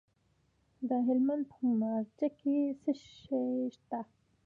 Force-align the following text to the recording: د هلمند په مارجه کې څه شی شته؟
د 0.89 0.91
هلمند 1.07 1.43
په 1.51 1.57
مارجه 1.81 2.27
کې 2.39 2.57
څه 2.81 2.91
شی 3.01 3.43
شته؟ 3.75 3.99